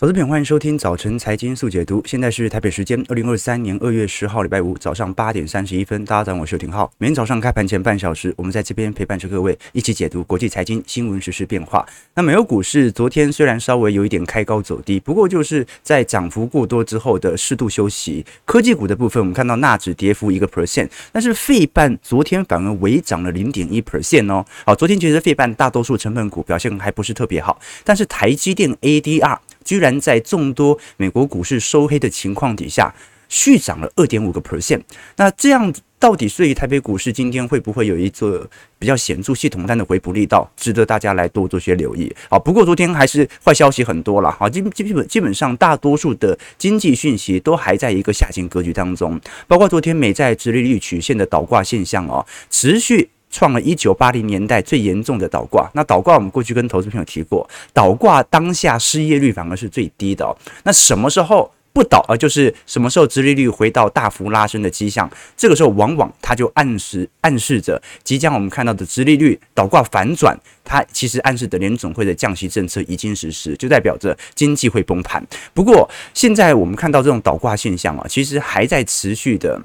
[0.00, 2.02] 投资品，欢迎收听早晨财经速解读。
[2.06, 6.02] 现在是台北时间二零二三年二月十号礼拜五早上八点三十一分。
[6.06, 6.90] 大家好，我是廷浩。
[6.96, 11.86] 每天早上开盘前半小时，我们在这边陪伴着各位一起解读国际财经新闻、时事变化。
[12.14, 18.24] 那美国股市昨天虽然稍微有一点开高走低，不过就是在涨幅过多之后的适度休息。
[18.46, 24.46] 科技股的部分，我们看到纳指跌幅一个 percent，但是费半昨天反而微涨了零点一 percent 哦。
[24.64, 29.36] 好，昨天其实费半大多数成分股表现还不是特别好，但是台积电 ADR。
[29.64, 32.94] 居然在众多美国股市收黑的情况底下，
[33.28, 34.80] 续涨了二点五个 percent。
[35.16, 42.38] 那这样到底对于台北股市今天会不会有一个比较显著系统单的回补力道，值得大家来多做些留意啊。
[42.38, 53.10] 不过昨天还是坏消息很多了哈，基基本基本上大多数的经济讯息都还在一个下行格局当中，包括昨天美债殖利率曲线的倒挂现象哦，持续。
[53.30, 55.70] 创了一九八零年代最严重的倒挂。
[55.72, 60.36] 那倒挂我们过去跟投资朋友提过，倒挂当下失业率反而是最低的哦。
[60.64, 62.16] 那什么时候不倒啊？
[62.16, 75.24] 就是什么时候殖利率回到大幅拉升的迹象，这个时候往往它就暗示暗示着即将我们看到的殖利率倒挂反转，它其实暗示的联总会的降息政策已经实施，就代表着经济会崩盘。
[75.54, 79.62] 不过现在我们看到这种倒挂现象啊，其实还在持续的。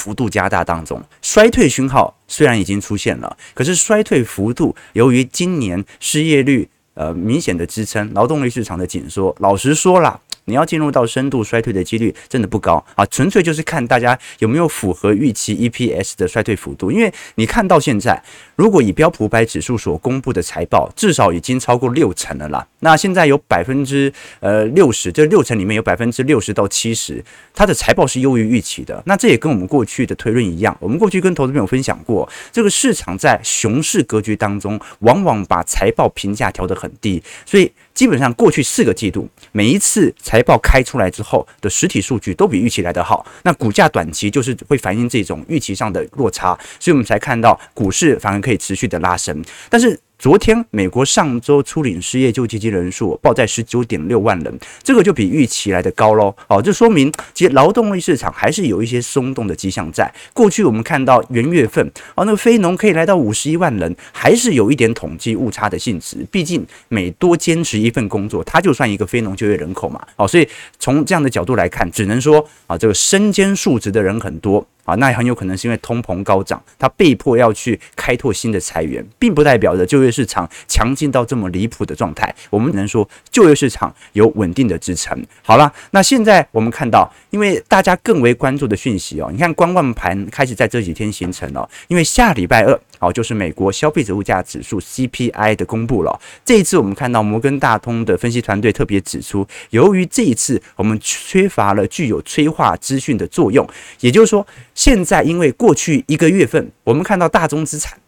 [0.00, 10.18] 幅度加大当中，衰退讯号虽然已经出现了，可是衰退幅度由于今年失业率呃明显的支撑，劳动力市场的紧缩，老实说啦。
[10.46, 16.90] 你要进入到深度衰退的几率真的不高啊，纯粹就是看大家有没有符合预期 EPS 的衰退幅度。
[16.90, 18.20] 因为你看到现在，
[18.56, 22.66] 如果以标普五百指数所公布的财报，至少已经超过六成了啦。
[22.80, 29.02] 那现在有百分之呃六十，这六成里面有百分之六十到七十，它的财报是优于预期的。
[29.06, 37.70] 那这也跟我们过去的推论一样，我们过去跟投资朋友分享过，这个市场在熊市格局当中，往往把财报评价调得很低，所以。
[37.92, 50.00] 基本上过去四个季度，每一次财报开出来之后的实体数据都比预期来得好，那股价短期就是会反映这种预期上的落差，所以我们才看到股市反而可以持续的拉升，但是。
[50.20, 56.36] 昨天，美国上周初领失业救济金人数报在十九点六万人，这个就比预期来的高喽。
[56.46, 60.12] 哦，这说明其实劳动力市场还是有一些松动的迹象在。
[60.34, 61.82] 过去我们看到元月份，
[62.14, 66.18] 哦，那个非农可以来到五十一万人，还是有一点统计误差的性质。
[66.30, 70.06] 毕竟每多坚持一份工作，它就算一个非农就业人口嘛。
[70.16, 70.46] 哦，所以
[70.78, 74.66] 从这样的角度来看，只能说啊，这个身兼数职的人很多。
[74.84, 82.34] 啊，那也很有可能是因为通膨高涨，他被迫要去开拓新的裁员，并不代表着就业市场强劲到这么离谱的状态。
[82.50, 85.16] 我们只能说就业市场有稳定的支撑。
[85.42, 92.78] 好了，那现在我们看到，因为大家更为关注的讯息哦，你看观望盘开始在这几天形成了，因为下礼拜二。
[93.00, 96.20] 好，就是美国消费者物价指数 CPI 的公布了。
[96.44, 103.66] 这一次我们看到摩根大通的分析团队特别指出，由于这一次我们缺乏了具有催化资讯的作用，
[104.00, 107.98] 也就是说，现在因为过去一个月份我们看到大宗资产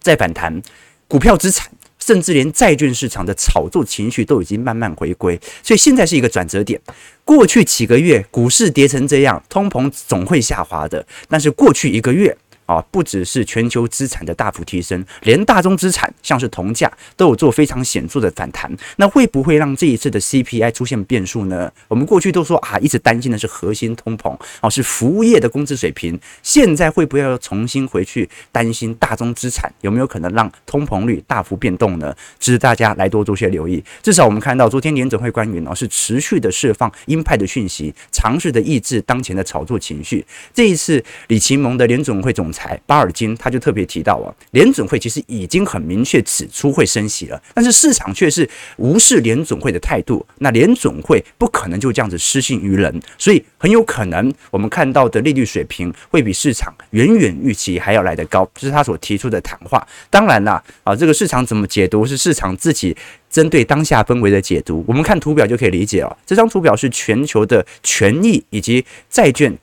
[0.00, 0.62] 在反弹，
[1.06, 6.80] 股票资产甚至连债券市场的炒作情绪都已经慢慢回归，所以现在是一个转折点。
[7.26, 12.34] 过去几个月股市跌成这样，通膨总会下滑的，但是过去一个月。
[12.68, 18.70] 啊，不只是全球资产的大幅提升，连大宗资产像是铜价都有做非常显著的反弹。
[18.96, 21.72] 那会不会让这一次的 CPI 出现变数呢？
[21.88, 26.20] 我们过去都说啊，一直担心的是核心通膨，哦，是服务业的工资水平。
[26.42, 32.14] 现在会不会要重新回去担心大宗资产有没有可能让通膨率大幅变动呢？
[32.38, 33.82] 值得大家来多做些留意。
[34.02, 40.22] 至少我们看到昨天联准会官员哦是持续的释放鹰派的讯息，尝试的抑制当前的炒作情绪。
[40.52, 42.57] 这一次李奇蒙的联准会总裁。
[42.58, 48.48] 台巴尔金他就特别提到啊，联准会其实已经很明确指出会升息了，但是市场却是
[48.78, 50.26] 无视联准会的态度。
[50.38, 59.86] 那联准会不可能就这样子失信于人，所以很有可能我们看到的利率水平会比市场远远预期还要来得高，这是他所提出的谈话。
[60.10, 62.96] 当然啦，啊，这个市场怎么解读是市场自己
[63.30, 64.84] 针对当下氛围的解读。
[64.88, 69.56] 我们看图表就可以理解了，这张图表是全球的权益以及债券。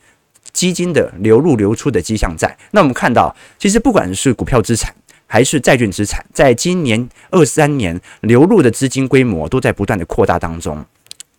[0.56, 4.94] 基金的流入流出的迹象在，那我们看到，其实不管是股票资产
[5.26, 10.82] 还是债券资产，在今年二三年流入的资金规模都在不断的扩大当中。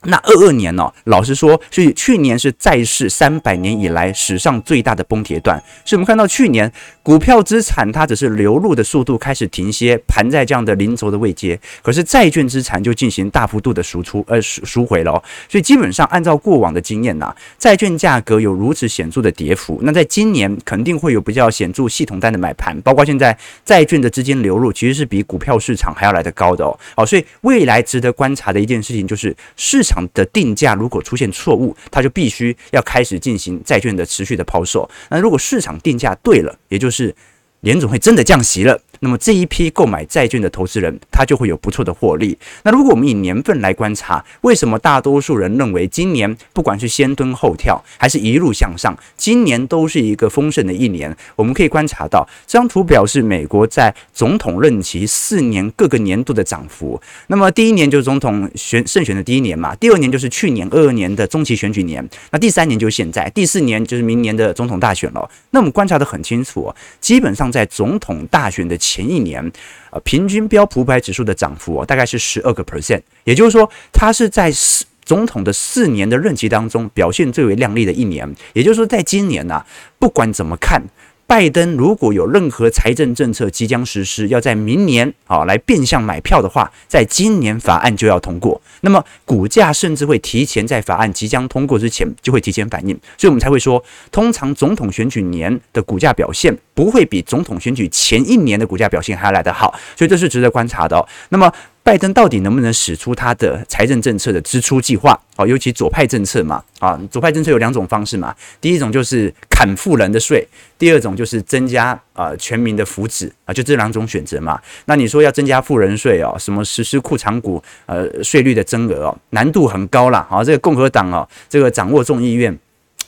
[0.03, 5.57] 那二二年呢、老实说，是去年是债市三百年以来史上最大的崩铁段。
[5.83, 6.71] 所以我们看到去年
[7.07, 15.23] 股票资产它只是流入的速度开始停歇，盘在这样的零轴的位阶，可是债券资产就进行大幅度的输出，呃，赎赎回了、哦。
[15.47, 26.77] 所以基本上按照过往的经验呐、债券价格有如此显著的跌幅，那在今年肯定会有比较显著系统单的买盘，包括现在债券的资金流入其实是比股票市场还要来得高的哦。
[26.93, 34.89] 好，所以未来值得观察的一件事情就是市场的定价如果出现错误，它就必须要开始进行债券的持续的抛售。
[35.09, 37.15] 那如果市场定价对了，也就是是
[37.59, 38.81] 联总会真的降息了。
[38.99, 42.37] 那么这一批购买债券的投资人，他就会有不错的获利。
[42.63, 51.15] 那如果我们以年份来观察，为什么大多数人认为今年不管是先蹲后跳，还是一路向上，今年都是一个丰盛的一年？
[51.35, 56.99] 我们可以观察到，这张图表示美国在总统任期四年各个年度的涨幅。
[57.27, 65.29] 那么第一年就是总统选胜选的第一年嘛，第二年就是去年二二年的中期选举年，那第三年就是现在，第四年就是明年的总统大选了。
[65.51, 69.51] 那我们观察得很清楚，基本上在总统大选的前一年，
[69.91, 78.35] 呃，平均标普五百指数的涨幅哦，大概是十二个 percent，也就是说，它是在四总统的四年的任期当中表现最为亮丽的一年。
[78.53, 79.65] 也就是说，在今年呢，
[79.99, 80.81] 不管怎么看。
[81.27, 101.05] 拜登如果有任何财政政策即将实施，要在明年啊来变相买票的话，在今年法案就要通过，那么股价甚至会提前在法案即将通过之前就会提前反应，所以我们才会说，通常总统选举年的股价表现不会比总统选举前一年的股价表现还要来得好，所以这是值得观察的。
[101.27, 101.51] 那么。
[101.87, 105.17] 拜登到底能不能使出他的财政政策的支出计划？
[105.37, 108.35] 哦，尤其左派政策嘛，啊，左派政策有两种方式嘛。
[108.59, 110.45] 第一种就是砍富人的税，
[110.77, 114.59] 第二种就是增加啊全民的福祉啊，就这两种选择嘛。
[114.83, 120.27] 那你说要增加富人税哦，什么实施库藏股呃税率的增额哦，难度很高啦。
[120.29, 122.53] 好，这个共和党哦，这个掌握众议院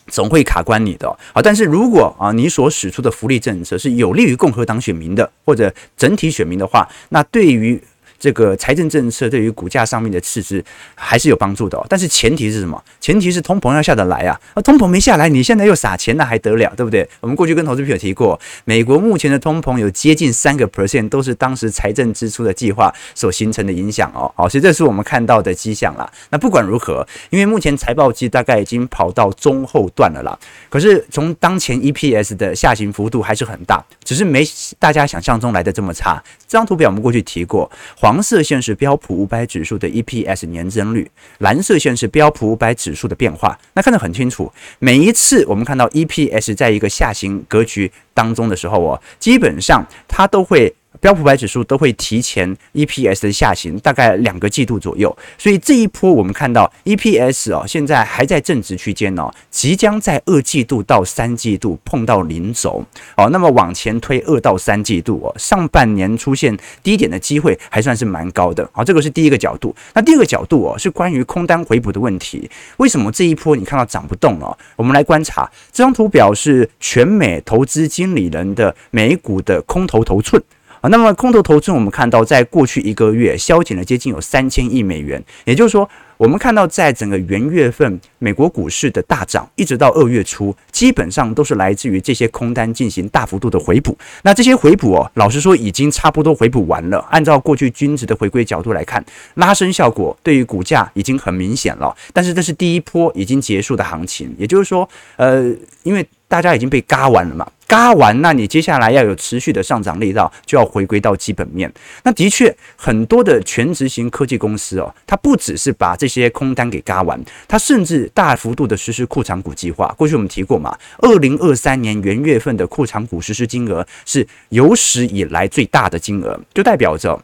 [0.08, 1.06] 总会卡关你的。
[1.34, 7.78] 好，但是如果啊你所使出的福利政策是有利于共和党选民的或者整体选民的话，那对于
[8.20, 10.64] 这个财政政策对于股价上面的刺激
[10.94, 12.84] 还是有帮助的哦，但是前提是什么？
[13.00, 14.40] 前提是通膨要下得来啊！
[14.54, 17.08] 啊，通膨没下来，你现在又撒钱，那还得了，对不对？
[17.22, 24.32] 我们过去跟投资朋友提过，美国目前的通膨有接近三个 percent，都是当时财政支出的计划所形成的影响哦。
[24.36, 26.12] 好，所以这是我们看到的迹象啦。
[26.30, 30.38] 那不管如何，因为目前财报季大概已经跑到中后段了啦，
[30.70, 34.44] 可是从当前 EPS 的下行幅度还是很大，只是没
[34.78, 36.22] 大家想象中来的这么差。
[36.48, 37.70] 这张图表我们过去提过。
[38.10, 41.08] 黄色线是标普五百指数的 EPS 年增率，
[41.38, 43.56] 蓝色线是标普五百指数的变化。
[43.76, 50.74] 那看得很清楚，每一次我们看到 EPS 在一个下行格局当中的时候哦，基本上它都会。
[51.00, 55.16] 标普百指数都会提前 EPS 的下行，大概两个季度左右。
[55.38, 62.84] 所以这一波我们看到 EPS 哦，现在还在正值区间哦，即将在二季度到三季度碰到零轴
[63.16, 63.30] 哦。
[63.30, 68.70] 那么往前推二到三季度哦，上半年出现低点的机会还算是蛮高的。
[68.74, 69.76] 好，这个是第一个角度。
[69.94, 72.50] 那第二个角度哦，是关于空单回补的问题。
[72.78, 74.58] 为什么这一波你看到涨不动了？
[74.76, 80.42] 我们来观察这张图表，是全美投资经理人的美股的空头头寸。
[80.82, 93.98] 啊，那么空头头寸，我们看到在过去一个月削减了接近有三千亿美元，也就是说，我们看到在整个元月份美国股市的大涨，一直到二月初，基本上都是来自于这些空单进行大幅度的回补。
[94.24, 97.00] 那这些回补哦，老实说已经差不多回补完了。
[97.10, 99.04] 按照过去均值的回归角度来看，
[99.34, 101.94] 拉升效果对于股价已经很明显了。
[102.14, 104.88] 但是这是第一波已经结束的行情，也就是说，
[105.18, 105.54] 呃，
[105.84, 107.46] 因为大家已经被嘎完了嘛。
[107.70, 111.72] 嘎完，那你接下来要有持续的上涨力道，就要回归到基本面。
[112.02, 119.94] 那的确，很多的权值型科技公司哦，它不只是把这些空单给嘎完，它甚至大幅度的实施库藏股计划。
[119.96, 127.24] 过去我们提过嘛，二零二三年元月份的库藏股实施金额是有史以来最大的金额，就代表着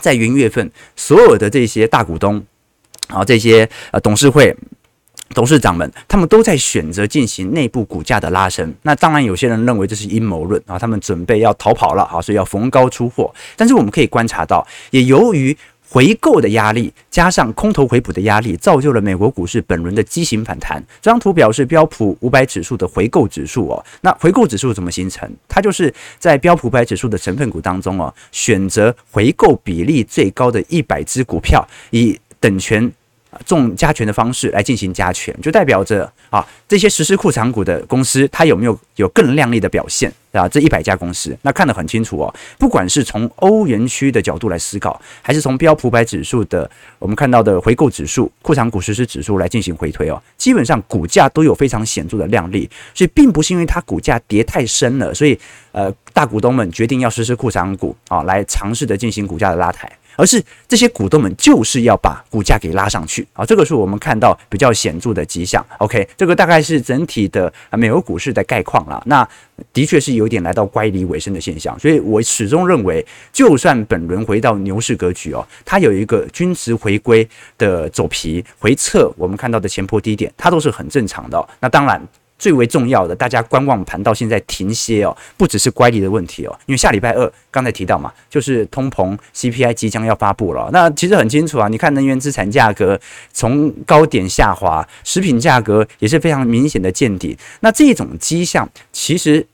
[0.00, 2.42] 在元月份所有的这些大股东
[3.08, 4.56] 啊，这些呃董事会。
[5.30, 8.72] 董事长们，他们都在选择进行内部股价的拉升。
[8.82, 13.34] 那当然，有些人认为这是阴谋论啊，他们准备要逃跑了啊，所以要逢高出货。
[13.56, 15.56] 但是我们可以观察到，也由于
[15.88, 20.80] 回购的压力加上空头回补的压力，造就了美国股市本轮的畸形反弹。
[21.00, 23.84] 这张图表示标普五百指数的回购指数哦。
[24.02, 25.28] 那回购指数怎么形成？
[25.48, 32.92] 它就是在标普五百指数的成分股当中哦，选择回购比例最高的一百只股票，以等权。
[33.44, 40.48] 重加权的方式来进行加权，就代表着啊，这些实施库藏股的公司，它有没有有更亮丽的表现啊？
[40.48, 42.34] 这一百家公司，那看得很清楚哦。
[42.58, 55.38] 不管是从欧元区的角度来思考，还是从标普百指数的我们看到的回购指数、库藏股实施指数来进行回推哦，基本上股价都有非常显著的亮丽，所以并不是因为它股价跌太深了，所以
[55.72, 59.90] 呃，大股东们决定要实施库藏股啊，来尝试的进行股价的拉抬。
[60.16, 65.64] 而是这些股东们就是要把股价给拉上去啊，这个是我们看到比较显著的迹象。
[65.78, 69.02] OK，这个大概是整体的美国股市的概况了。
[69.06, 69.26] 那
[69.72, 81.48] 的确是有点来到乖离尾声的现象，所以我始终认为，就算本轮回到牛市格局哦，它有一个均值回归的走皮回撤，我们看到的前波低点，它都是很正常的。
[81.60, 82.00] 那当然。
[82.44, 90.68] 最为重要的，大家观望盘到现在停歇哦，不只是乖离的问题哦，因为下礼拜二刚才提到嘛，就是通膨 CPI 即将要发布了。
[90.70, 93.00] 那其实很清楚啊，你看能源资产价格
[93.32, 97.34] 从高点下滑，食品价格也是非常明显的见底。
[97.60, 99.46] 那这种迹象其实。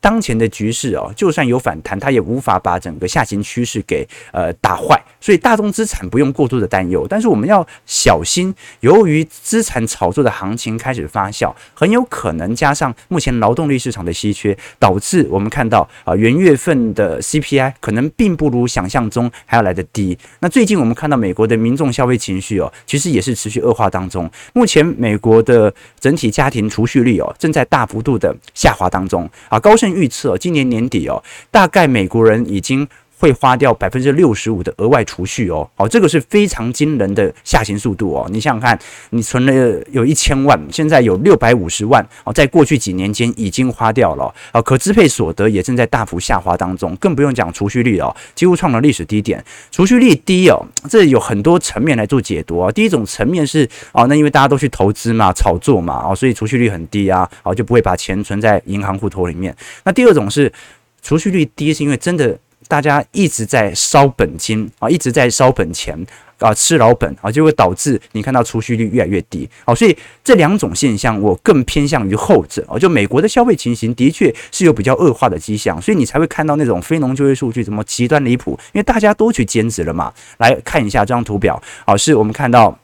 [0.00, 7.06] 当前的局势哦，就算有反弹，它也无法把整个下行趋势给呃打坏，所以大宗资产不用过度的担忧。
[7.08, 20.16] 但是我们要小心，由于资产炒作的行情开始发酵，很有可能加上目前劳动力市场的稀缺，导致我们看到啊元月份的 CPI 可能并不如想象中还要来得低。
[20.40, 24.30] 那最近我们看到美国的民众消费情绪哦，其实也是持续恶化当中。
[24.52, 29.86] 目前美国的整体家庭储蓄率哦，正在大幅度的下滑当中啊，高盛。
[29.96, 32.86] 预测今年年底哦，大概美国人已经
[33.18, 38.28] 会花掉百分之六十五的额外储蓄哦，好，这个是非常惊人的下行速度哦。
[38.30, 38.78] 你想想看，
[39.10, 49.42] 你存了有一千万，现在有六百五十万哦，在过去几年间已经花掉了哦，可支配所得也正在大幅下滑当中，更不用讲储蓄率哦，几乎创了历史低点。
[49.70, 52.70] 储蓄率低哦，这有很多层面来做解读啊。
[52.70, 59.56] 第一种层面是哦，那因为大家都去投资嘛、炒作嘛，哦，所以储蓄率很低啊，哦，就不会把钱存在银行户头里面。
[59.84, 60.52] 那第二种是
[61.00, 62.38] 储蓄率低，是因为真的。
[62.68, 65.96] 大家一直在烧本金啊，一直在烧本钱
[66.38, 69.74] 啊，吃老本啊，就会导致你看到储蓄率越来越低啊。
[69.74, 72.78] 所以这两种现象，我更偏向于后者啊。
[72.78, 80.12] 就美国的消费情形的确是有比较恶化的迹象，所以你才会看到那种非农就业数据怎么极端离谱，因为大家都去兼职了嘛。
[80.38, 82.78] 来看一下这张图表啊，是我们看到。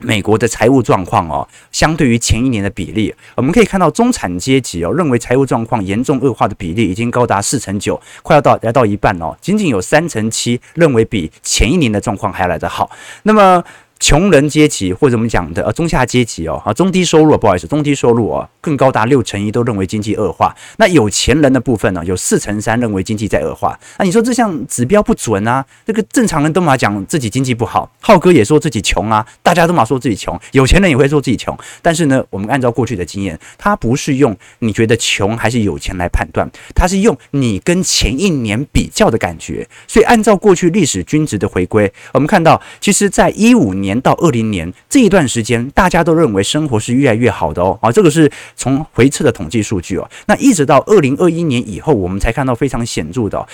[0.00, 12.90] 美国的财务状况哦，相对于前一年的比例，我们可以看到中产阶级哦，认为财务状况严重恶化的比例已经高达四成九，快要到来到一半哦，仅仅有三成七认为比前一年的状况还要来得好。
[13.22, 13.62] 那么。
[14.02, 20.54] 穷人阶级或者我们讲的呃中下阶级哦，啊中低收入不好意思，中低收入哦更高达六成一都认为经济恶化。
[20.76, 23.78] 那有钱人的部分呢，有四成三认为经济在恶化。
[23.98, 25.64] 那你说这项指标不准啊？
[25.86, 31.56] 这个正常人都嘛讲自己经济不好，浩哥也说自己穷啊，大家都嘛说自己穷，有钱人也会说自己穷。
[31.80, 39.66] 但是呢，我们按照过去的经验，他不是用你觉得穷还是有钱来判断，他是用你跟前一年比较的感觉。
[39.88, 43.70] 所以按照过去历史均值的回归，我们看到其实在一五。
[43.80, 50.06] 年到二零年这一段时间，大家都认为生活是越来越好的哦，啊，这个是从回撤的统计数据哦。
[50.26, 53.48] 那一直到二零二一年以后，我们才看到非常显著的，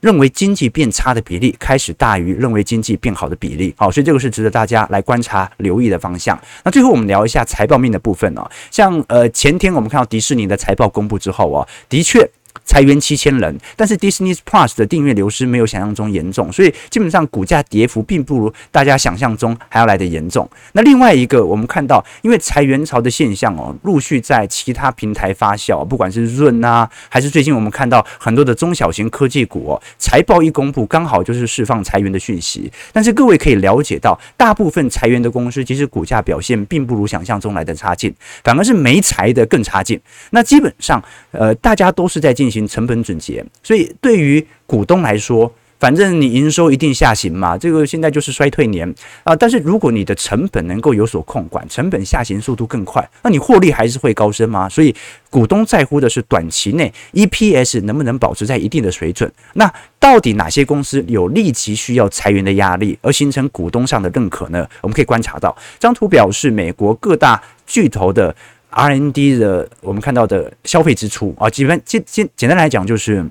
[0.00, 6.36] 认为经济变差的比例开始大于认为经济变好的比例，好，所以这个是值得大家来观察留意的方向。
[6.64, 12.28] 那最后我们聊一下财报面的部分哦，像呃前天我们看到迪士尼的财报公布之后哦，的确。
[12.68, 20.46] 裁员七千人，但是 Disney Plus 的订阅流失没有想象中严重，所以基本上股价跌幅并不如大家想象中还要来得严重。
[20.72, 32.70] 那另外一个，我们看到因为裁员潮的现象哦，陆续在其他平台发酵，不管是润啊，还是最近我们看到很多的中小型科技股哦，财报一公布，刚好就是释放裁员的讯息。
[32.92, 39.98] 但是各位可以了解到，大部分裁员的公司其实股价表现并不如想象中来的差劲，反而是没裁的更差劲。
[40.32, 42.57] 那基本上，呃，大家都是在进行。
[42.66, 49.36] 成本总结，所以对于股东来说，反正你营收一定下行嘛，这个现在就是衰退年啊。
[49.36, 54.68] 但是如果你的成本能够有所控管，成本下行速度更快，那你获利还是会高升吗？
[54.68, 54.92] 所以
[55.30, 59.30] 股东在乎的是短期内 EPS 能不能保持在一定的水准。
[59.52, 64.66] 那到底哪些公司有立即需要裁员的压力，而形成股东上的认可呢？
[64.80, 68.34] 我们可以观察到，这张图表示美国各大巨头的。
[68.70, 71.34] R N D 的我们看到的消费支出。
[71.38, 73.24] 啊，基本简简简单来讲就是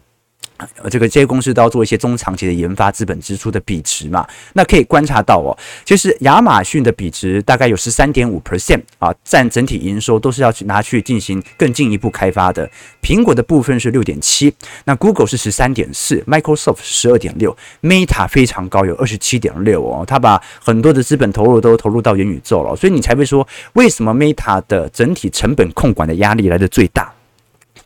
[0.89, 4.27] 这个这些公司都要做一些中长期的研发资本支出的比值嘛？
[4.53, 12.69] 那可以观察到哦，其实亚马逊的比值大概有十三点五 percent 啊，占整体营收都是要去拿去进行更进一步开发的。
[13.01, 14.53] 苹果的部分是六点七，
[14.85, 27.13] 那 Google 是十三点四，Microsoft 十二点六，Meta 非常高，有二十七点六哦，它把很多的资本投入都投入到元宇宙了，所以你才会说为什么 Meta 的整体成本控管的压力来得最大。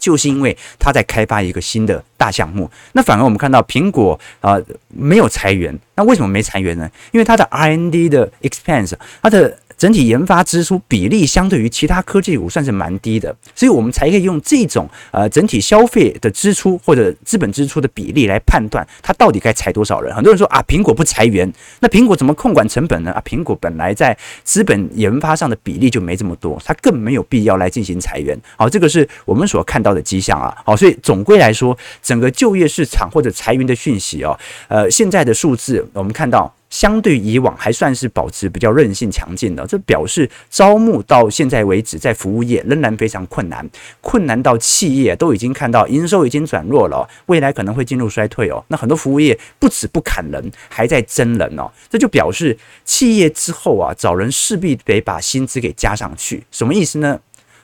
[0.02, 6.92] 就是因为他在开发一个新的大项目，那反而我们看到苹果啊、没有裁员，那为什么没裁员呢？
[7.14, 9.58] 因为它的 R&D 的 expense，它的。
[9.82, 20.14] 整体研发支出比例相对于其他科技股算是蛮低的，所以我们才可以用这种呃整体消费的支出或者资本支出的比例来判断它到底该裁多少人。
[20.14, 23.12] 很多人说啊，苹果不裁员，那苹果怎么控管成本呢？
[23.12, 28.40] 啊，苹果本来在资本研发上的比例就没这么多，它更没有必要来进行裁员。
[28.56, 30.56] 好，这个是我们所看到的迹象啊。
[30.64, 36.54] 好，所以总归来说，整个就业市场或者裁员的讯息哦，呃，现在的数字我们看到。
[36.72, 43.70] 相对以往还算是保持比较韧性强劲的，这表示招募到现在为止，在服务业仍然非常困难，
[44.02, 48.64] 困难到企业都已经看到营收已经转弱了，未来可能会进入衰退哦。
[48.70, 57.20] 那很多服务业不止不砍人，还在增人哦，这就表示企业之后啊找人势必得把薪资给加上去，什么意思呢？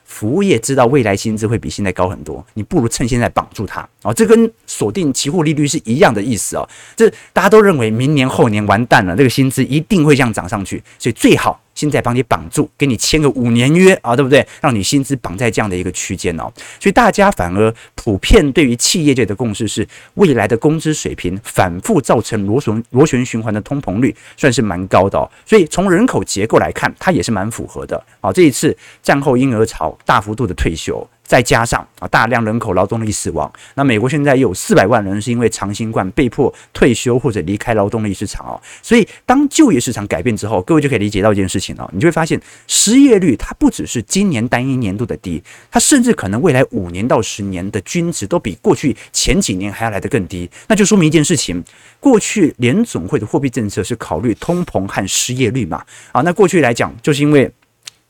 [0.08, 6.66] 服务业知道未来薪资会比现在高很多，你不如趁现在绑住它哦，这跟锁定期货利率是一样的意思哦。
[6.96, 11.60] 这大家都认为明年后年完蛋了，这个薪资一定会这样涨上去，所以最好。
[11.78, 14.44] 现在帮你绑住，给你签个五年约啊，对不对？
[14.60, 25.30] 让你薪资绑在这样的一个区间哦，所以大家反而普遍对于企业界的共识是，未来的工资水平反复造成螺旋螺旋循环的通膨率算是蛮高的哦。
[25.46, 28.02] 所以从人口结构来看，它也是蛮符合的。
[28.20, 31.08] 好，这一次战后婴儿潮大幅度的退休。
[31.28, 38.58] 再加上啊，大量人口劳动力死亡，那美国现在有四百万人是因为长新冠被迫退休或者离开劳动力市场哦。
[38.82, 50.50] 所以当就业市场改变之后，各位就可以理解到一件事情了，你就会发现失业率它不只是今年单一年度的低，它甚至可能未来五年到十年的均值都比过去前几年还要来得更低。
[50.66, 51.62] 那就说明一件事情，
[52.00, 55.84] 过去联总会的货币政策是考虑通膨和失业率嘛？
[56.12, 57.52] 啊，那过去来讲就是因为。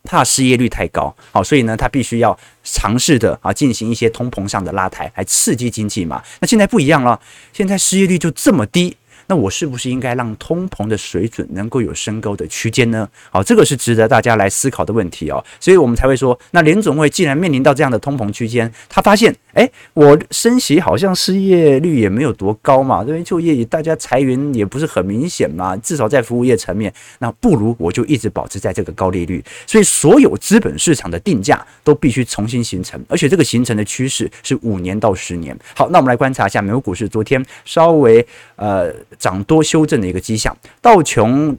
[0.09, 6.23] 怕失业率太高，好，所以呢，他必须要尝试的啊，进行一些通膨上的拉抬，来刺激经济嘛。
[6.41, 7.21] 那现在不一样了，
[7.53, 8.97] 现在失业率就这么低。
[9.29, 13.07] 那我是不是应该让通膨的水准能够有升高的区间呢？
[13.31, 15.45] 好，这个是值得大家来思考的问题哦。
[15.61, 29.45] 所以我们才会说，那联总会既然面临到这样的通膨区间，他发现，诶，我升息好像失业率也没有多高嘛，因为就业大家裁员也不是很明显嘛，至少在服务业层面，那不如我就一直保持在这个高利率。
[29.67, 35.55] 所以所有资本市场的定价都必须重新形成，而且这个形成的趋势是五年到十年。
[35.77, 38.91] 好，那我们来观察一下美国股市昨天稍微呃。
[39.19, 41.57] 涨多修正的一个迹象，道琼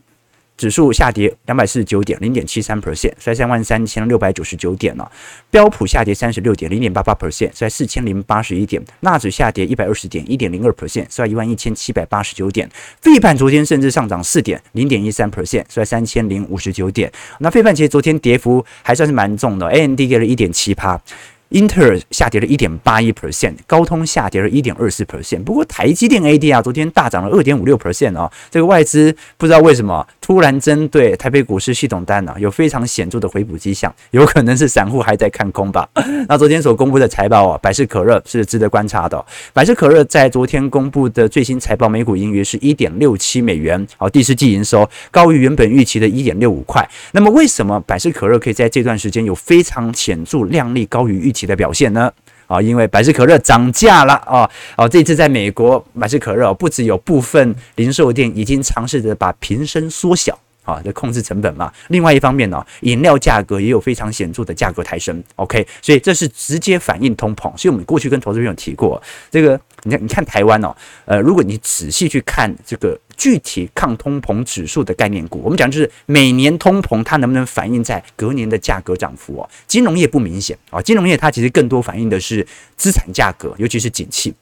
[0.58, 5.10] 指数下跌两百四十九点，零点七三 percent，衰三万三千六百九十九点了。
[5.50, 8.84] 标普下跌三十六点，零点八八 percent，衰四千零八十一点。
[9.00, 12.70] 纳指下跌一百二十点，一点零二 percent，衰一万一千七百八十九点。
[13.00, 17.10] 费半昨天甚至上涨四点，零点一三 percent，衰三千零五十九点。
[17.40, 21.02] 那费半其实昨天跌幅还算是蛮重的，A N D 跌了一点七趴。
[21.50, 25.44] 英特尔下跌了一点八一 percent，高通下跌了一点二四 percent。
[25.44, 35.90] 不过台积电 A D 啊昨天大涨了二点五六 percent 啊，这个外资不知道为什么突然针对台北股市系统单呢、啊，有非常显著的回补迹象，有可能是散户还在看空吧。
[36.30, 46.88] 那昨天所公布的财报啊，百事可乐是值得观察的、百事可乐在昨天公布的最新财报，每股盈余是一点六七美元，好，第四季营收高于原本预期的一点六五块。
[47.14, 51.48] 那么为什么百事可乐可以在这段时间有非常显著量力高于预期期？
[51.48, 52.12] 的表现呢？
[52.48, 54.50] 啊，因为百事可乐涨价了啊！
[54.76, 60.38] 哦，这次在美国，百事可乐不止有部分零售店已经尝试着把瓶身缩小
[60.70, 61.72] 啊，来控制成本嘛。
[61.88, 65.24] 另外一方面呢，饮料价格也有非常显著的价格抬升。
[65.36, 67.56] OK，所以这是直接反映通膨。
[67.58, 69.02] 所以我们过去跟投资人有提过
[69.32, 73.00] 这个，你看，你看台湾哦，呃，如果你仔细去看这个。
[73.20, 79.50] 具体抗通膨指数的概念股，我们讲就是每年通膨它能不能反映在隔年的价格涨幅哦？
[79.68, 84.34] 金融业不明显啊，金融业它其实更多反映的是资产价格，尤其是景气。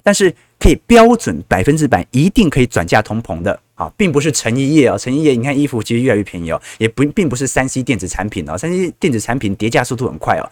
[0.00, 10.50] 但是可以标准百分之百一定可以转嫁通膨的啊，并不是成衣业啊，成衣业你看衣服其实越来越便宜哦，也不并不是三 C 电子产品哦，三 C 电子产品叠加速度很快哦。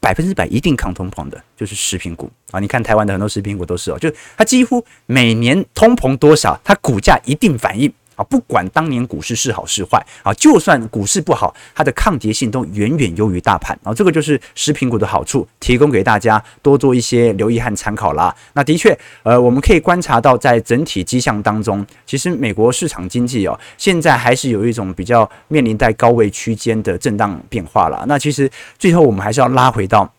[0.00, 2.60] 百分之百一定抗通膨的，就是食品股啊！
[2.60, 13.92] 你看台湾的很多食品股都是哦，就它几乎每年通膨多少，它股价一定反应啊，不管当年股市是好是坏啊，就算股市不好，它的抗跌性都远远优于大盘啊。
[13.92, 18.34] 这个就是食品股的好处，提供给大家多做一些留意和参考啦。
[18.52, 28.04] 那的确，呃，我们可以观察到，在整体迹象当中，其实美国市场经济哦，现在还是有一种比较面临在高位区间的震荡变化了。
[28.06, 30.13] 那其实最后我们还是要拉回到。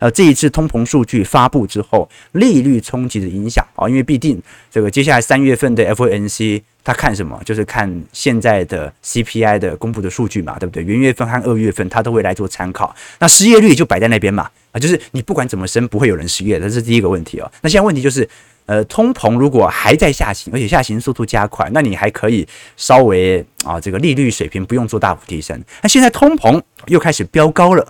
[0.00, 7.38] 呃，这一次通膨数据发布之后，利率冲击的影响啊，因为毕竟这个接下来三月份的 FOMC，他看什么？
[7.44, 10.82] 就是看现在的 CPI 的公布的数据嘛，对不对？
[10.82, 12.96] 元月份和二月份，他都会来做参考。
[13.18, 17.52] 那失业率就摆在那边嘛，啊，就是你不管怎么升，不会有人失业，这是第一个问题哦。
[17.60, 18.26] 那现在问题就是，
[18.64, 25.62] 呃，通膨如果还在下行，而且下行速度加快，那你还可以稍微啊，这个利率水平不用做大幅提升。
[25.82, 27.86] 那现在通膨又开始飙高了。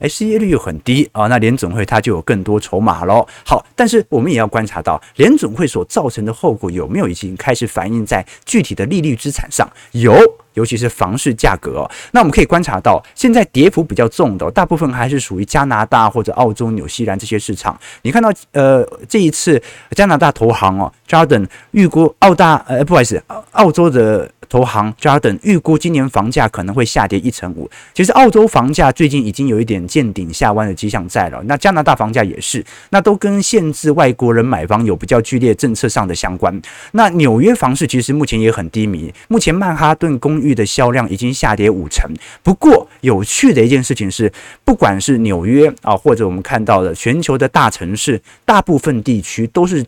[0.00, 3.26] 哎，失业率又很低啊，那联总会它就有更多筹码喽。
[3.44, 9.70] 好，但是我们也要观察到联总会所造成的后果有没有已经开始反映在具体的利率资产上？
[9.92, 10.14] 有，
[10.54, 11.90] 尤其是房市价格哦。
[12.12, 17.78] 那我们可以观察到，现在跌幅比较重的，大部分还是属于加拿大或者澳洲、纽西兰这些市场。
[18.02, 24.30] 你看到，呃，这一次加拿大投行哦，Jarden 预估澳大，呃，不好意思，澳洲的。
[24.50, 27.70] 投行 Jarden 预估今年房价可能会下跌一成五。
[27.94, 31.40] 其实澳洲房价最近已经有一点见顶下弯的迹象在了。
[31.44, 36.60] 那加拿大房价也是，那都跟限制外国人买房有比较剧烈政策上的相关。
[36.90, 42.10] 那纽约房市其实目前也很低迷，目前曼哈顿公寓的销量已经下跌五成。
[42.42, 44.32] 不过有趣的一件事情是，
[44.64, 49.84] 不管是纽约啊，或者我们看到的全球的大城市，大部分地区都是。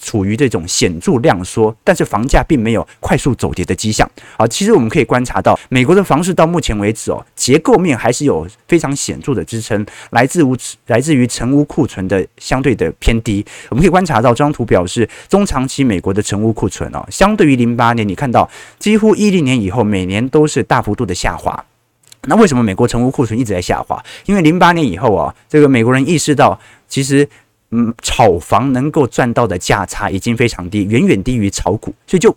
[0.00, 4.08] 处于这种显著量缩，但是房价并没有快速走跌的迹象。
[4.36, 10.56] 啊，其实我们可以观察到，美国的房市到目前为止哦，结构面还是有非常显著的支撑，来自于
[10.86, 13.44] 来自于成屋库存的相对的偏低。
[13.70, 21.64] 我们可以观察到这张图表示中长期美国的成屋库存哦，相对于零八年，你看到几乎一零年以后每年都是大幅度的下滑。
[22.28, 24.02] 那为什么美国成屋库存一直在下滑？
[24.26, 27.28] 因为零八年以后啊，这个美国人意识到其实。
[27.76, 32.34] 嗯，炒房能够赚到的价差已经非常低，远远低于炒股，所以就。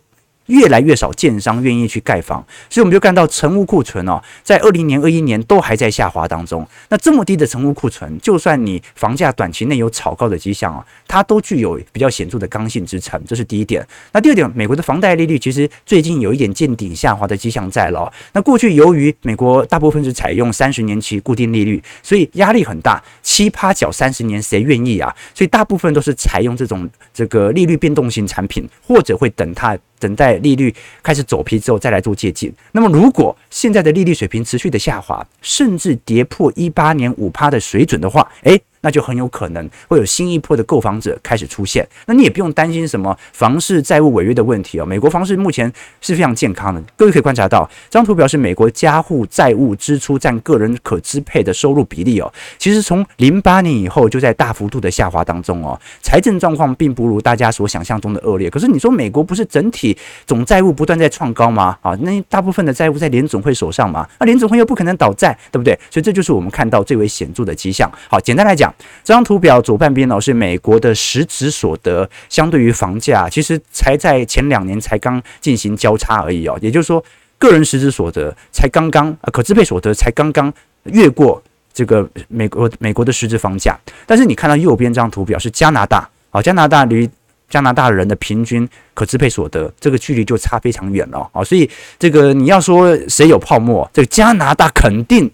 [0.50, 6.68] 越来越少建商愿意去盖房，所以我们就看到成屋库存哦，在二零年、二一年都还在下滑当中。
[6.90, 13.86] 那这么低的成屋库存，就算你房价短期内有炒高的迹象哦，它都具有比较显著的刚性支撑，这是第一点。
[14.12, 18.12] 那第二点，美国的房贷利率其实最近有一点见顶下滑的迹象在了。
[18.34, 25.16] 那过去由于美国大部分是采用三十年期固定利率，所以压力很大，七趴角三十年，谁愿意啊？
[25.34, 29.78] 所以大部分都是采用这种这个利率变动型产品，或者会等它。
[30.00, 32.52] 等待利率开始走皮之后再来做借鉴。
[32.72, 38.60] 那么，如果现在的利率水平持续的下滑，甚至跌破一八年五趴的水准的话，诶。
[38.82, 44.86] 那就很有可能会有新一波的购房者开始出现，那你也不用担心什么房市债务违约的问题哦。
[44.86, 52.32] 美国房市目前是非常健康的，各位可以观察到，这张图表是美国家户债务支出占个人可支配的收入比例哦。
[52.58, 58.50] 其实从零八年以后就在大幅度的下滑当中哦，财政状况并不如大家所想象中的恶劣。
[58.50, 61.78] 可是你说美国不是整体总债务不断在创高吗？
[61.82, 65.78] 啊，那大部分的债务在联总会手上嘛，那联总会又不可能倒债，对不对？
[65.90, 67.92] 所以这就是我们看到最为显著的迹象。
[68.08, 68.69] 好，简单来讲。
[69.04, 76.58] 这张图表左半边呢是美国的实质所得，相对于房价，其实才在前两年才刚进行交叉而已哦。
[76.62, 77.04] 也就是说，
[77.38, 80.54] 个人实质所得才刚刚啊，可支配所得才刚刚
[80.84, 81.42] 越过
[81.74, 83.78] 这个美国美国的实质房价。
[84.06, 87.10] 但是你看到右边这张图表是加拿大啊，加拿大离
[87.50, 91.44] 加拿大人的平均可支配所得这个距离就差非常远了啊。
[91.44, 95.30] 所以这个你要说谁有泡沫，这个加拿大肯定。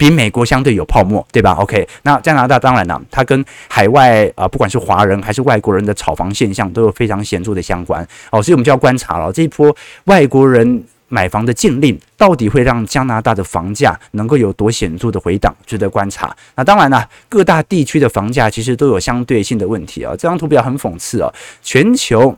[0.00, 16.34] 比美国相对有泡沫，对吧？OK，那加拿大当然了，它跟海外啊、不管是华人还是外国人的炒房现象都有非常显著的相关哦，所以我们就要观察了这一波外国人买房的禁令，到底会让加拿大的房价能够有多显著的回档，值得观察。
[16.54, 20.12] 那当然了，各大地区的房价其实都有相对性的问题啊。
[20.12, 21.30] 这张图表很讽刺啊，
[21.62, 22.34] 全球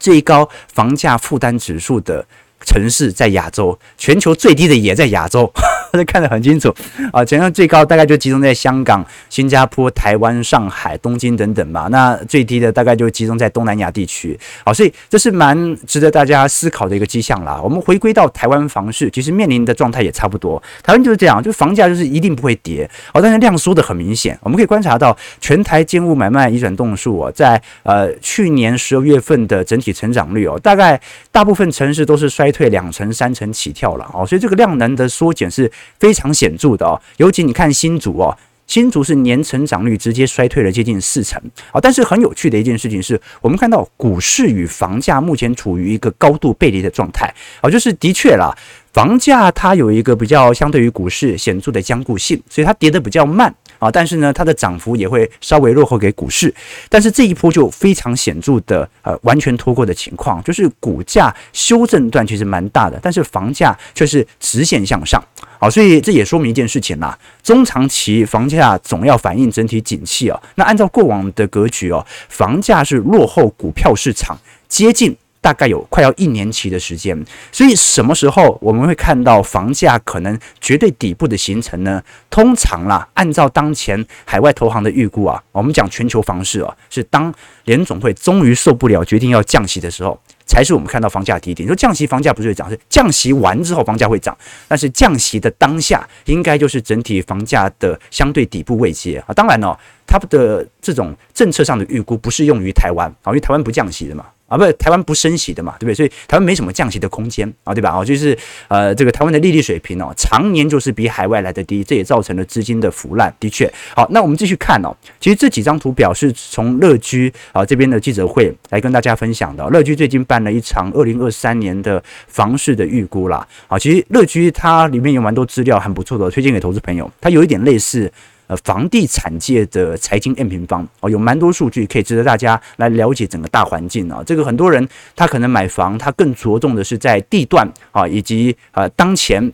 [0.00, 2.24] 最高房价负担指数的
[2.64, 5.52] 城市在亚洲，全球最低的也在亚洲。
[5.96, 6.74] 这看得很清楚
[7.12, 11.88] 啊，全球最高大概就集中在香港、新加坡、台湾、上海、东京等等吧。
[11.90, 14.38] 那最低的大概就集中在东南亚地区。
[14.64, 17.60] 好，所以这是蛮值得大家思考的一个迹象啦。
[17.62, 20.62] 我们回归到台湾房市，其实面临的状态也差不多。
[20.82, 24.38] 台湾就是这样，就房价就是一定不会跌，好，但是量缩的很明显。
[24.42, 35.70] 我们可以观察到，全台建物买卖移转栋数啊，在呃去年十二月份的整体成长率哦，大概大部分城市都是衰退两成、三成起跳了哦，所以这个量能的缩减是。
[35.98, 41.40] 非常显著的哦，尤其你看新竹哦，新竹是年成长率直接衰退了接近四成。
[41.70, 47.32] 啊，但是很有趣的一件事情是，我们看到股市与房价目前处于一个高度背离的状态。
[47.60, 48.56] 啊，就是的确啦。
[48.92, 56.52] 房价它有一个比较相对于股市显著的僵固性，所以它跌得比较慢啊，但是呢，它的涨幅也会稍微落后给股市。
[56.88, 65.22] 但是这一波就非常显著的呃完全脱钩的情况，就是股价修正段其实蛮大的，但是房价却是直线向上。
[65.58, 70.42] 好，所以这也说明一件事情啦，中长期房价总要反映整体景气哦。
[70.56, 75.16] 那按照过往的格局哦，房价是落后股票市场接近。
[75.46, 77.16] 大概有快要一年期的时间，
[77.52, 82.02] 所以什么时候我们会看到房价可能绝对底部的形成呢？
[82.28, 87.32] 通常啦，按照当前海外投行的预估啊，我们讲全球房市啊，是当
[87.66, 91.68] 联总会终于受不了，决定要降息的时候，才是我们看到房价低点。
[91.68, 94.36] 就降息，房价不是会涨，是降息完之后房价会涨。
[94.66, 99.32] 但是降息的当下，应该就是整体房价的相对底部位阶啊。
[99.32, 99.78] 当然呢，
[100.08, 104.26] 它的这种政策上的预估不适用于台湾啊，因为台湾不降息的嘛。
[104.46, 105.94] 啊，不台湾不升息的嘛，对不对？
[105.94, 107.96] 所以台湾没什么降息的空间啊，对吧？
[107.96, 108.36] 哦，就是
[108.68, 113.34] 呃，这个台湾的利率水平哦，常年就是比海外来的低，这也造成了资金的腐烂。
[113.40, 114.94] 的确，好，那我们继续看哦。
[115.18, 119.68] 其实这几张图表是从乐居啊这边的记者会来跟大家分享的。
[119.70, 123.46] 乐居最近办了一场二零二三年的房市的预估啦。
[123.66, 127.10] 啊，其实乐居它里面有蛮多资料，很不错的，推荐给投资朋友。
[127.20, 128.12] 它有一点类似。
[128.48, 134.22] 呃，房地产界的财经 M 平方哦，有蛮多数据可以值得大家来了解整个大环境啊。
[134.24, 139.52] 这个很多人他可能买房，他更着重的是在地段啊，以及呃当前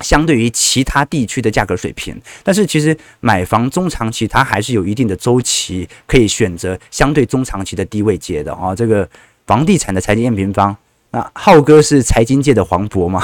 [0.00, 2.14] 相对于其他地区的价格水平。
[2.44, 8.72] 但是其实买房中长期它还是有一定的周期，可以选择相对中长期的低位阶的啊。
[8.72, 9.08] 这个
[9.46, 10.76] 房地产的财经 M 平方，
[11.10, 13.20] 那浩哥是财经界的黄渤吗？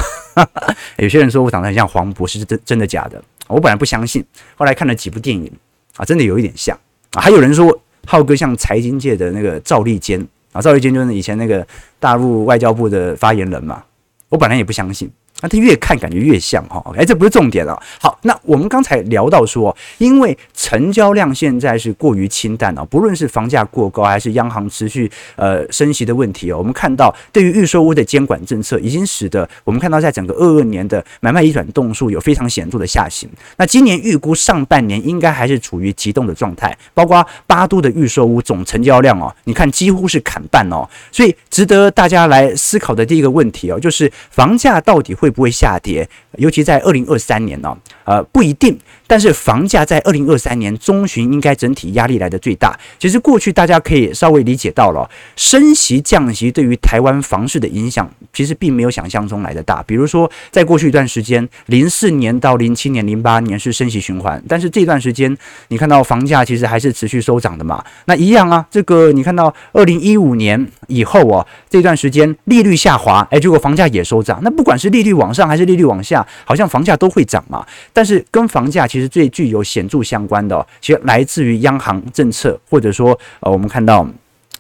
[0.99, 3.23] 有些人说我长得很像黄渤，是真真的假的？
[3.49, 4.25] 我本来不相信，
[4.57, 5.51] 后来看了几部电影
[5.97, 6.79] 啊，真的有一点像
[7.13, 7.21] 啊。
[7.21, 11.67] 还有人说浩哥像财经界的那个赵立坚啊，赵立坚就是以前那个
[11.99, 13.85] 大陆外交部的发言人嘛。
[14.29, 15.11] 我本来也不相信。
[15.41, 17.79] 那他越看感觉越像哈，哎，这不是重点了。
[18.01, 33.29] 好，那我们刚才聊到说，因为成交量现在是过于清淡了，不论是房价过高还是央行持续呃升息的问题哦，我们看到对于预售屋的监管政策已经使得我们看到在整个二二年的买卖移转栋数有非常显著的下行。
[33.57, 45.13] 那今年预估上半年应该还是处于急冻的状态，包括八都的预售屋总成交量哦，你看几乎是砍半哦，所以值得大家来思考的第一个问题哦，就是房价到底。
[45.25, 46.07] 会不会下跌？
[46.37, 48.79] 尤其在二零二三年呢、呃，不一定。
[49.07, 52.79] 但是房价在二零二三年中旬应该整体压力来得最大。
[52.99, 59.83] 其实过去大家可以稍微理解到了，升息降息对于台湾房市的影响，其实并没有想象中来的大。
[59.83, 65.37] 比如说，在过去一段时间，零四年到零七年、零八年是升息循环，但是这段时间
[65.69, 67.85] 你看到房价其实还是持续收涨的嘛。
[68.07, 74.41] 那一样啊，这个你看到二零一五年以后啊，这段时间利率下滑，哎，结果房价也收涨。
[74.43, 77.67] 那不管是利率往上还是利率往下，好像房价都会涨嘛。
[77.93, 84.09] 但是跟房价其实最具有显著相关的，其实来自于央行政策，或者说，呃，我们看到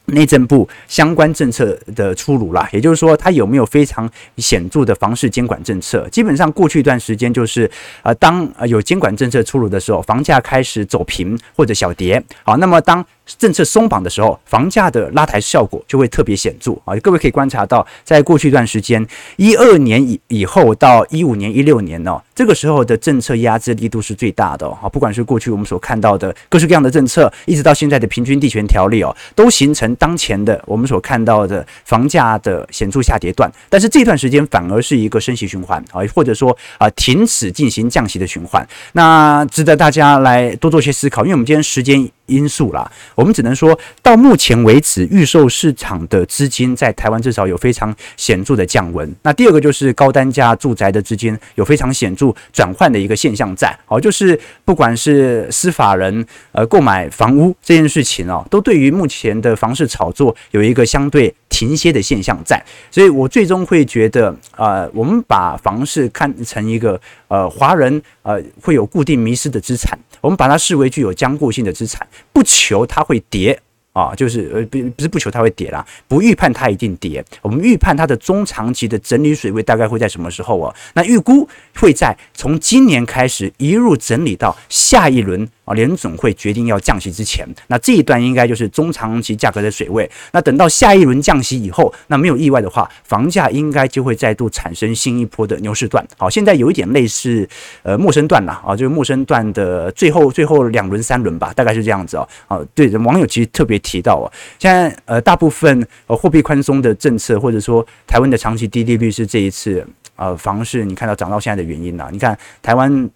[0.06, 2.68] 内政部相关政策的出炉啦。
[2.72, 6.08] 也就是说，它有没有非常显著的房市监管政策？
[6.10, 7.70] 基本上过去一段时间，就是
[8.02, 12.20] 呃，当有监管政策出炉的时候，房价开始走平或者小跌。
[12.42, 13.06] 好，那么当
[13.38, 16.94] 政策松绑的时候，房价的拉抬效果就会特别显著啊！
[16.96, 24.88] 各位可以观察到，在过去一段时间，一二年以以后到一五年、一六年呢，这个时候的政策压制力度是最大的哦。
[24.92, 33.50] 不管是过去我们所看到的各式各样的政策，一直到现在的平均地权条例哦，都形成当前的我们所看到的房价的显著下跌段。
[33.68, 38.66] 但是这段时间反而是一个升息循环啊，或者说啊停止进行降息的循环。
[38.92, 42.90] 那值得大家来多做些思考，因为我们今天时间因素啦。
[43.14, 49.14] 我们只能说到目前为止，预售市场的资金在台湾至少有非常显著的降温。
[49.22, 53.76] 那第二个就是高单价住宅的资金有非常显著转换的一个现象在。
[53.86, 62.62] 好，就是不管是司法人呃购买房屋这件事情哦，都对于目前的房市炒作有一个相对停歇的现象在。
[62.90, 69.98] 所以我最终会觉得，呃，我们把房市看成一个呃华人呃会有固定迷失的资产。
[70.24, 73.60] 我们把它视为具有将固性的资产，不求它会跌
[73.92, 77.22] 啊，就是呃不不是不求它会跌啦，不预判它一定跌。
[77.42, 80.74] 我们预判它的中长期的整理水位大概会在什么时候啊？
[80.94, 90.10] 那预估会在从今年开始一路整理到下一轮啊，联总会决定要降息之前，那这一段应该就是中长期价格的水位。
[90.32, 96.06] 那等到下一轮降息以后，那没有意外的话，房价应该就会再度产生新一波的牛市段。
[96.18, 97.48] 好，现在有一点类似
[97.82, 102.28] 呃陌生段了啊，就是陌生段的最后最后两轮三轮吧，大概是这样子哦。
[102.46, 112.08] 啊，对，网友其实特别提到哦，现在呃大部分呃货币宽松的政策，或者说台湾的长期低利率是这一次呃房市你看到涨到现在的原因呐。
[112.12, 113.10] 你看台湾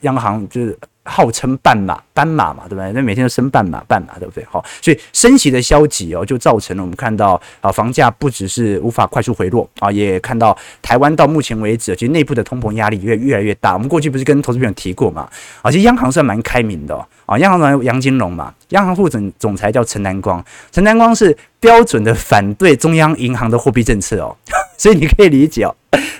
[0.00, 0.76] 央行就是。
[1.04, 2.92] 号称半马斑马嘛，对不对？
[2.92, 4.44] 那每天都升半马半马，对不对？
[4.44, 13.74] 好，所以升息的消极哦，就造成了我们看到啊，房价不只是无法快速回落啊，也看到台湾到目前为止，其实内部的通膨压力越越来越大。
[13.74, 15.28] 我们过去不是跟投资朋友提过嘛？
[15.62, 17.06] 啊，其实央行算蛮开明的哦。
[17.26, 24.34] 啊，央行总裁杨金龙嘛，央行副总总裁叫陈南光，陈南光是标准的反对中央银行的货币政策哦。
[24.76, 25.74] 所以你可以理解哦，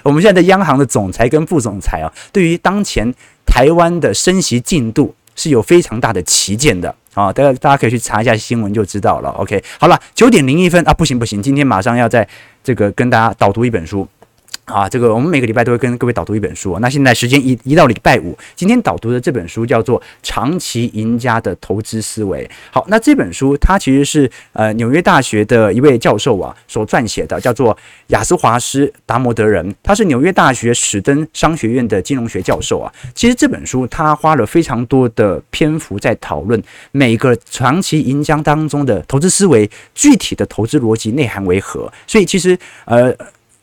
[0.04, 3.14] 我们现在的央行的总裁跟副总裁啊，对于当前。
[3.46, 9.30] 台湾的升息进度是有非常大的旗舰的啊，大家大家可以去查一下新闻就知道了。
[9.30, 12.26] OK，好了，九点零一分啊，不行不行，今天马上要在
[12.62, 14.06] 这个跟大家导读一本书。
[14.64, 16.78] 啊，这个我们每个礼拜都会跟各位导读一本书。
[16.78, 22.46] 那现在时间移移到礼拜五，今天导读的这本书叫做《长期赢家的投资思维》。
[22.70, 27.76] 好，那这本书它其实是呃纽约大学的一位教授啊所撰写的，叫做
[28.08, 32.90] 亚斯华斯达摩德人，他是纽约大学史登商学院的金融学教授啊。
[33.14, 41.92] 其实这本书他花了非常多的篇幅在讨论每个长期赢家当中的投资思维，具体的投资逻辑内涵为何。
[42.06, 43.14] 所以其实呃。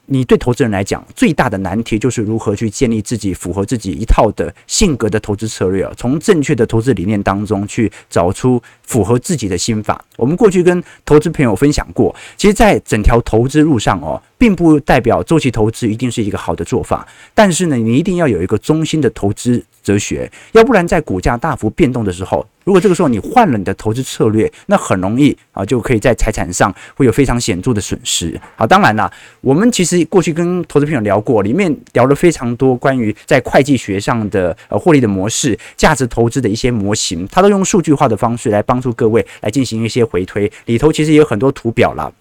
[0.07, 10.03] 你对投资人来讲，最大的难题就是如何去建立自己符合自己一套的性格的投资策略啊，从正确的投资理念当中去找出符合自己的心法。
[10.17, 28.39] 我们过去跟投资朋友分享过，其实，在整条投资路上哦，并不代表周期投资一定是一个好的做法，但是呢，你一定要有一个中心的投资哲学，要不然在股价大幅变动的时候，如果这个时候你换了你的投资策略，那很容易啊，就可以在财产上会有非常显著的损失。
[28.55, 40.51] 好，当然啦，我们其实过去跟投资朋友聊过，里面聊了非常多关于在会计学上的呃获利的模式、价值投资的一些模型，它都用数据化的方式来帮助各位来进行一些回推。
[40.65, 42.11] 里头其实也有很多图表啦。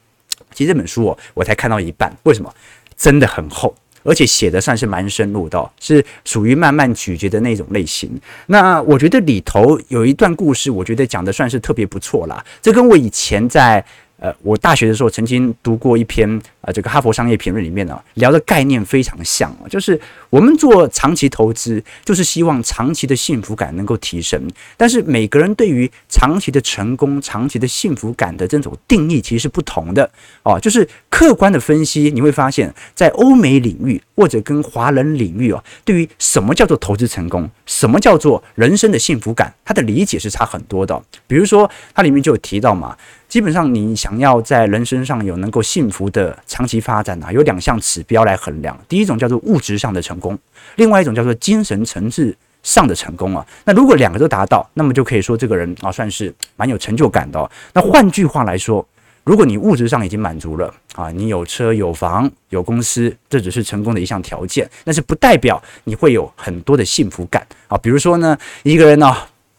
[0.54, 2.52] 其实这本书哦，我才看到一半，为什么？
[2.96, 3.74] 真的很厚。
[4.02, 8.10] 而且写的算是蛮深入的，是属于慢慢咀嚼的那种类型。
[8.46, 12.44] 那我觉得里头有一段故事，我觉得讲的算是特别不错啦。
[12.60, 13.84] 这跟我以前在。
[14.20, 16.30] 呃，我大学的时候曾经读过一篇
[16.60, 24.38] 啊、这个《哈佛商业评论》里面呢，聊的概念非常像，就是我们做长期投资，就是希望长期的幸福感能够提升。
[24.76, 30.08] 但是每个人对于长期的成功、长期的幸福感的这种定义其实是不同的
[30.42, 30.60] 哦。
[30.60, 41.02] 就是客观的分析，你会发现在欧美领域或者跟华人领域哦，对于什么叫做投资成功，什么叫做人生的幸福感，它的理解是差很多的。
[41.26, 42.94] 比如说，它里面就有提到嘛。
[43.30, 48.76] 基本上，你想要在人生上有能够幸福的长期发展啊，有两项指标来衡量。
[48.88, 50.36] 第一种叫做物质上的成功，
[50.74, 53.46] 另外一种叫做精神层次上的成功啊。
[53.64, 57.48] 那如果两个都达到，那么就可以说这个人啊算是蛮有成就感的。
[57.72, 58.84] 那换句话来说，
[59.22, 67.78] 如果你物质上已经满足了啊，你有车有房有公司，这只是成功的一项条件，但是不代表你会有很多的幸福感啊。
[67.78, 69.16] 比如说呢，一个人呢。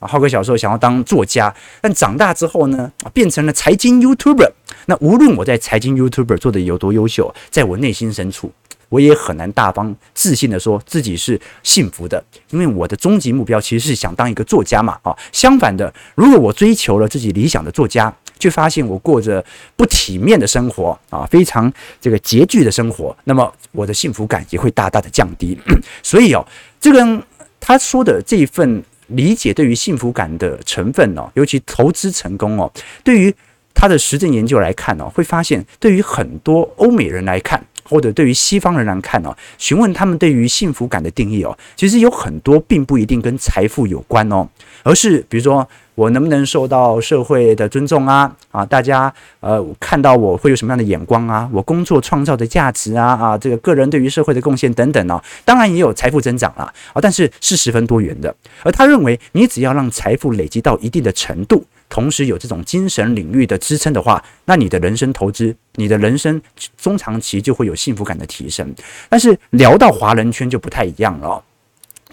[0.08, 4.52] 浩哥小时候想要当作家，但长大之后呢，变成了财经 YouTuber。
[4.88, 8.52] 那无论我在财经 YouTuber 做的有多优秀，在我内心深处，
[8.90, 14.98] 我也很难大方自信的说自己是幸福的，因为我的终极目标其实是想当一个作家嘛。
[15.04, 19.44] 啊，相反的，如果我追求了自己理想的作家，却发现我过着
[19.76, 25.56] 不体面的生活啊，非常这个拮据的生活，那么我的幸福感也会大大的降低。
[26.02, 26.44] 所以哦，
[26.80, 27.24] 这个
[27.60, 28.84] 他说的这一份。
[29.16, 32.72] 理解对于幸福感的成分哦，尤其投资成功哦，
[33.04, 33.34] 对于
[33.74, 44.48] 他的实证研究来看哦，会发现对于很多欧美人来看，或者对于西方人来看哦，询问他们对于幸福感的定义哦，其实有很多并不一定跟财富有关哦，
[44.84, 45.68] 而是比如说。
[45.94, 48.34] 我能不能受到社会的尊重啊？
[48.50, 51.48] 啊，大家呃看到我会有什么样的眼光啊？
[51.52, 58.34] 我工作创造的价值啊啊，这个个人对于社会的贡献等等哦，当然也有财富增长了啊，但是是十分多元的。
[58.64, 66.42] 而他认为，你只要让财富累积到一定的程度，同时有这种精神领域的支撑的话，那你的人生投资，你的人生
[66.78, 68.74] 中长期就会有幸福感的提升。
[69.10, 71.44] 但是聊到华人圈就不太一样了。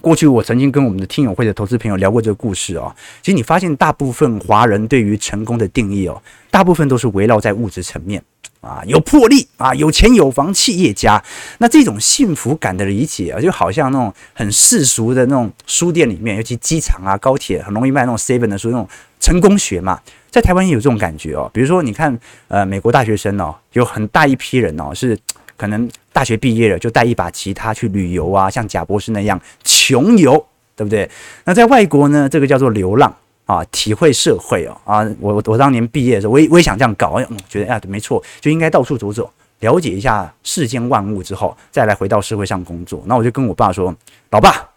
[0.01, 2.95] 过去我曾经跟我们的听友会的投资朋友聊过这个故事哦。
[3.23, 8.23] 其实你发现大部分华人对于成功的定义哦，大部分都是围绕在物质层面
[8.61, 11.23] 啊，有魄力啊，有钱有房，企业家。
[11.59, 18.89] 那这种幸福感的理解啊，就好像那种很世俗的那种书店里面，尤其机场啊、高铁很容易卖那种 seven 的书，那种
[19.21, 21.51] 成功学嘛，在台湾也有这种感觉哦。
[21.53, 25.19] 比如说，你看呃，美国大学生哦，有很大一批人哦是。
[25.59, 31.11] 可能大学毕业了就带一把吉他去旅游啊，像贾博士那样穷游，对不对？
[31.47, 33.13] 那在外国呢，这个叫做流浪
[33.49, 35.09] 啊，体会社会哦啊。
[35.21, 39.29] 我我当年毕业的时候，我也我也想这样搞，嗯，觉得啊没错，就应该到处走走，
[39.61, 43.03] 了解一下世间万物之后，再来回到社会上工作。
[43.07, 43.95] 那我就跟我爸说，
[44.31, 44.69] 老爸，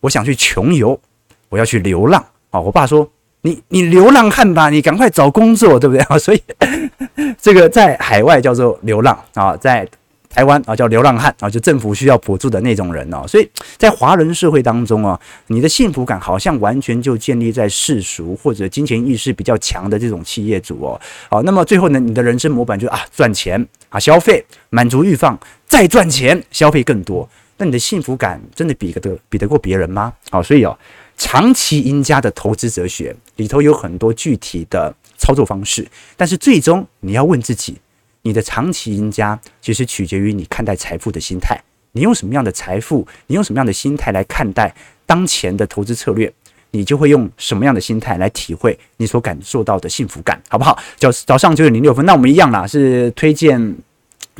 [0.00, 1.00] 我想去穷游，
[1.48, 2.60] 我要去流浪啊。
[2.60, 3.10] 我爸说，
[3.40, 6.18] 你你流浪汉吧，你赶快找工作，对不对啊？
[6.18, 6.42] 所以
[7.40, 9.88] 这个在海外叫做流浪啊，在。
[10.28, 30.12] 台湾啊，叫流浪汉啊，就政府需要补助的那种人哦，所以在华人社会当中啊，你的幸福感好像完全就建立在世俗或者金钱意识比较强的这种企业主哦，好，那么最后呢，你的人生模板就是啊，赚钱啊，消费，满足欲望，再赚钱，消费更多，那你的幸福感真的比得比得过别人吗？
[30.30, 30.78] 好，所以哦，
[31.16, 37.76] 长期赢家的投资哲学里头有很多具体的操作方式，但是最终你要问自己。
[38.22, 41.58] 你的长期赢家其实取决于你看待财富的心态。
[41.92, 44.72] 你用什么样的财富，你用什么样的心态来看待
[45.06, 46.30] 当前的投资策略，
[46.70, 50.78] 你就会用什么样的心态来体会你所感受到的幸福感，好不好？
[50.96, 53.74] 早早上九点零六分，那我们一样啦，是推荐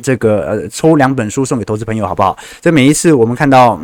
[0.01, 2.37] 这个呃抽两本书送给投资朋友，好不好？
[2.61, 3.81] 这每一次我们看到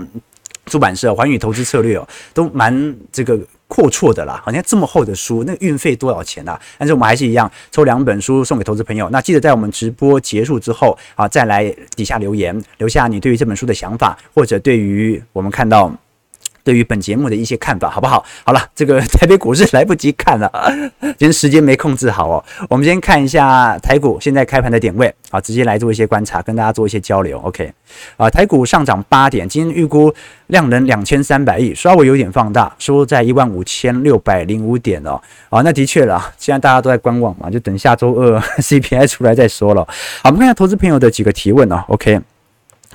[0.67, 3.39] 出版社寰宇投资策略哦，都蛮这个。
[3.75, 6.57] 阔绰的啦，好像这么厚的书，那运费多少钱啊？
[6.77, 9.09] 但是我们还是一样抽两本书送给投资朋友。
[9.09, 15.93] 那记得在我们直播结束之后啊，再来底下留言，留下你对于这本书的想法，或者对于我们看到。
[16.65, 18.25] 对于本节目的一些看法，好不好？
[18.43, 20.51] 好了，这个台北股市来不及看了，
[20.99, 22.43] 今天时间没控制好哦。
[22.67, 27.39] 我们先看一下台股现在开盘的点位啊，直接来做一些观察，跟大家做一些交流。
[27.41, 27.71] OK，
[28.17, 30.11] 啊，台股上涨八点，今天预估
[30.47, 35.21] 量能两千三百亿，稍微有点放大，收在一万五千六百零五点哦。
[35.49, 39.85] 啊，那的确了，现在大家都在观望嘛，就等下周二 CPI 出来再说了。
[40.23, 41.83] 好，我们看一下投资朋友的几个提问哦。
[41.89, 42.19] OK。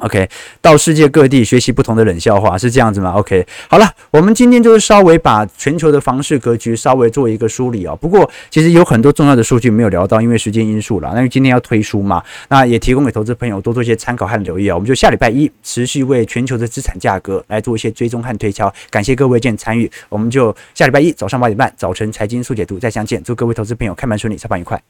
[0.00, 0.28] OK，
[0.60, 7.94] 到世界各地学习不同的冷笑话是这样子吗？OK，好了，我们今天就是稍微把全球的房市格局稍微做一个梳理啊。
[7.94, 11.10] 不过其实有很多重要的数据没有聊到，因为时间因素了。
[11.12, 14.74] 那因为今天要推书嘛，那也提供给投资朋友多做一些参考和留意啊。
[14.74, 18.72] 我们就下礼拜一持续为全球的资产价格来做一些追踪和推敲。
[18.90, 23.22] 感谢各位今天参与，我们就下礼拜一早上八点半早晨财经速解读再相见。
[23.22, 24.80] 祝各位投资朋友开盘顺利，操盘愉快。